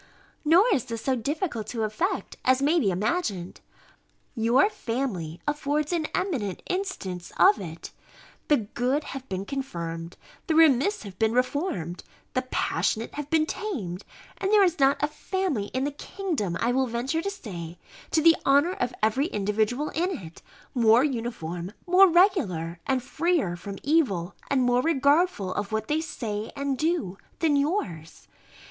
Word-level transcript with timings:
Nor 0.43 0.65
is 0.73 0.85
this 0.85 1.03
so 1.03 1.15
difficult 1.15 1.67
to 1.67 1.83
effect, 1.83 2.35
as 2.43 2.59
may 2.59 2.79
be 2.79 2.89
imagined. 2.89 3.61
Your 4.33 4.67
family 4.67 5.39
affords 5.47 5.93
an 5.93 6.07
eminent 6.15 6.63
instance 6.65 7.31
of 7.37 7.59
it: 7.61 7.91
the 8.47 8.57
good 8.57 9.03
have 9.03 9.29
been 9.29 9.45
confirmed, 9.45 10.17
the 10.47 10.55
remiss 10.55 11.03
have 11.03 11.19
been 11.19 11.33
reformed, 11.33 12.03
the 12.33 12.41
passionate 12.41 13.13
have 13.13 13.29
been 13.29 13.45
tamed; 13.45 14.03
and 14.39 14.49
there 14.49 14.63
is 14.63 14.79
not 14.79 14.97
a 15.03 15.07
family 15.07 15.65
in 15.67 15.83
the 15.83 15.91
kingdom, 15.91 16.57
I 16.59 16.71
will 16.71 16.87
venture 16.87 17.21
to 17.21 17.29
say, 17.29 17.77
to 18.09 18.23
the 18.23 18.35
honour 18.43 18.73
of 18.73 18.95
every 19.03 19.27
individual 19.27 19.89
in 19.89 20.09
it, 20.17 20.41
more 20.73 21.03
uniform, 21.03 21.73
more 21.85 22.09
regular, 22.09 22.79
and 22.87 23.03
freer 23.03 23.55
from 23.55 23.77
evil, 23.83 24.33
and 24.49 24.63
more 24.63 24.81
regardful 24.81 25.53
of 25.53 25.71
what 25.71 25.89
they 25.89 26.01
say 26.01 26.51
and 26.55 26.75
do, 26.75 27.19
than 27.37 27.55
yours. 27.55 28.27